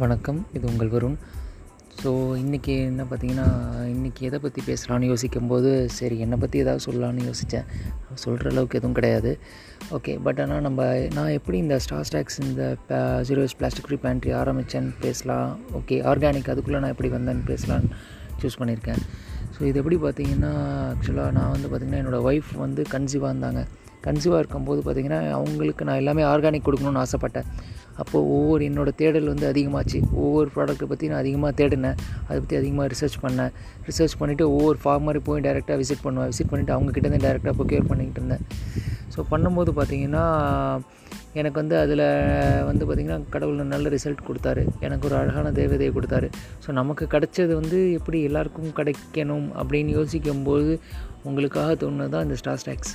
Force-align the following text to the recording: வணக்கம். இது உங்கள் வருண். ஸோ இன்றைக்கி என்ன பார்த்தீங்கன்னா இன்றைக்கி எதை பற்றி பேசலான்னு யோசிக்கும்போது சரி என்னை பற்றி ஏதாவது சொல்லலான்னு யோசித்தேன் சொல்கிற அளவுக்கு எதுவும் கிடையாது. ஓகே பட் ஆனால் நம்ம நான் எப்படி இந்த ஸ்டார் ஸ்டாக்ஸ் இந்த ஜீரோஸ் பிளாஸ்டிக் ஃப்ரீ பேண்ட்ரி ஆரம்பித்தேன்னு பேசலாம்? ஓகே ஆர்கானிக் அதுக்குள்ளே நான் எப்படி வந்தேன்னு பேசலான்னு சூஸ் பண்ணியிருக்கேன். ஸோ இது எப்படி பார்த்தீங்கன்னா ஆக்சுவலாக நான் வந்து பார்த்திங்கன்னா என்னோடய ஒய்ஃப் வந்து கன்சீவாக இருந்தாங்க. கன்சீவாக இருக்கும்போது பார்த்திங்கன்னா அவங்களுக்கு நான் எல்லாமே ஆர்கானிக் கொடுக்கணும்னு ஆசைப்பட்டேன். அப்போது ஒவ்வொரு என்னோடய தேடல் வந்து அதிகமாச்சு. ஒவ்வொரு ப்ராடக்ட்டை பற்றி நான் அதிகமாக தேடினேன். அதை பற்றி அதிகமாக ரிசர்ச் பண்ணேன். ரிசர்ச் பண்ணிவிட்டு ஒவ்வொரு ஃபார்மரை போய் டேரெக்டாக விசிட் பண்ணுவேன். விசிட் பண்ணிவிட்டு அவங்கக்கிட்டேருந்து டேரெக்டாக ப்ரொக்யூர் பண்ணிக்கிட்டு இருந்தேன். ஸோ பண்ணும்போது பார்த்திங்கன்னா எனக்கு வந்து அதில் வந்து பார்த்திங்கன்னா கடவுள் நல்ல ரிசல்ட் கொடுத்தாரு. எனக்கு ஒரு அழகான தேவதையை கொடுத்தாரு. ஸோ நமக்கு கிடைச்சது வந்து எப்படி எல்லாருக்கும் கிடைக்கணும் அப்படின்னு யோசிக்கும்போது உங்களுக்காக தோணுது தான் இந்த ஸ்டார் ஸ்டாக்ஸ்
வணக்கம். 0.00 0.38
இது 0.56 0.64
உங்கள் 0.70 0.90
வருண். 0.92 1.16
ஸோ 2.00 2.10
இன்றைக்கி 2.42 2.74
என்ன 2.90 3.02
பார்த்தீங்கன்னா 3.08 3.46
இன்றைக்கி 3.94 4.22
எதை 4.28 4.38
பற்றி 4.44 4.60
பேசலான்னு 4.68 5.08
யோசிக்கும்போது 5.10 5.70
சரி 5.96 6.16
என்னை 6.24 6.36
பற்றி 6.42 6.60
ஏதாவது 6.62 6.84
சொல்லலான்னு 6.86 7.26
யோசித்தேன் 7.28 7.66
சொல்கிற 8.22 8.50
அளவுக்கு 8.52 8.78
எதுவும் 8.80 8.96
கிடையாது. 8.98 9.32
ஓகே 9.96 10.12
பட் 10.26 10.40
ஆனால் 10.44 10.62
நம்ம 10.66 10.86
நான் 11.16 11.32
எப்படி 11.38 11.58
இந்த 11.64 11.78
ஸ்டார் 11.86 12.06
ஸ்டாக்ஸ் 12.10 12.38
இந்த 12.46 12.62
ஜீரோஸ் 13.30 13.56
பிளாஸ்டிக் 13.58 13.88
ஃப்ரீ 13.88 13.98
பேண்ட்ரி 14.04 14.32
ஆரம்பித்தேன்னு 14.42 14.94
பேசலாம்? 15.06 15.50
ஓகே 15.80 15.98
ஆர்கானிக் 16.12 16.52
அதுக்குள்ளே 16.54 16.80
நான் 16.84 16.94
எப்படி 16.94 17.10
வந்தேன்னு 17.16 17.44
பேசலான்னு 17.52 17.90
சூஸ் 18.42 18.58
பண்ணியிருக்கேன். 18.62 19.02
ஸோ 19.56 19.60
இது 19.70 19.76
எப்படி 19.82 19.98
பார்த்தீங்கன்னா 20.06 20.54
ஆக்சுவலாக 20.92 21.36
நான் 21.40 21.52
வந்து 21.56 21.70
பார்த்திங்கன்னா 21.72 22.02
என்னோடய 22.04 22.28
ஒய்ஃப் 22.30 22.54
வந்து 22.64 22.84
கன்சீவாக 22.94 23.32
இருந்தாங்க. 23.34 23.62
கன்சீவாக 24.06 24.42
இருக்கும்போது 24.42 24.80
பார்த்திங்கன்னா 24.86 25.20
அவங்களுக்கு 25.38 25.88
நான் 25.90 26.00
எல்லாமே 26.04 26.22
ஆர்கானிக் 26.32 26.66
கொடுக்கணும்னு 26.68 27.04
ஆசைப்பட்டேன். 27.04 27.48
அப்போது 28.00 28.24
ஒவ்வொரு 28.36 28.62
என்னோடய 28.70 28.98
தேடல் 29.00 29.30
வந்து 29.32 29.46
அதிகமாச்சு. 29.52 29.98
ஒவ்வொரு 30.24 30.48
ப்ராடக்ட்டை 30.54 30.88
பற்றி 30.92 31.08
நான் 31.12 31.22
அதிகமாக 31.24 31.52
தேடினேன். 31.60 31.98
அதை 32.28 32.38
பற்றி 32.42 32.56
அதிகமாக 32.60 32.86
ரிசர்ச் 32.92 33.18
பண்ணேன். 33.24 33.52
ரிசர்ச் 33.88 34.16
பண்ணிவிட்டு 34.20 34.46
ஒவ்வொரு 34.54 34.78
ஃபார்மரை 34.84 35.22
போய் 35.28 35.44
டேரெக்டாக 35.48 35.78
விசிட் 35.82 36.04
பண்ணுவேன். 36.06 36.30
விசிட் 36.32 36.50
பண்ணிவிட்டு 36.52 36.74
அவங்கக்கிட்டேருந்து 36.76 37.26
டேரெக்டாக 37.26 37.54
ப்ரொக்யூர் 37.60 37.90
பண்ணிக்கிட்டு 37.90 38.22
இருந்தேன். 38.22 38.44
ஸோ 39.14 39.22
பண்ணும்போது 39.32 39.70
பார்த்திங்கன்னா 39.78 40.24
எனக்கு 41.40 41.58
வந்து 41.62 41.76
அதில் 41.82 42.04
வந்து 42.68 42.84
பார்த்திங்கன்னா 42.86 43.18
கடவுள் 43.34 43.72
நல்ல 43.74 43.88
ரிசல்ட் 43.94 44.26
கொடுத்தாரு. 44.28 44.62
எனக்கு 44.86 45.06
ஒரு 45.08 45.16
அழகான 45.18 45.52
தேவதையை 45.58 45.92
கொடுத்தாரு. 45.96 46.28
ஸோ 46.64 46.72
நமக்கு 46.80 47.06
கிடைச்சது 47.14 47.52
வந்து 47.60 47.78
எப்படி 47.98 48.20
எல்லாருக்கும் 48.30 48.74
கிடைக்கணும் 48.78 49.46
அப்படின்னு 49.60 49.92
யோசிக்கும்போது 49.98 50.72
உங்களுக்காக 51.28 51.76
தோணுது 51.84 52.12
தான் 52.16 52.26
இந்த 52.28 52.38
ஸ்டார் 52.42 52.60
ஸ்டாக்ஸ் 52.62 52.94